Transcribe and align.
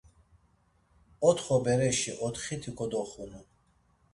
Otxo 1.29 1.55
bereşi 1.65 2.11
otxiti 2.27 2.71
kodoxunu. 2.77 3.41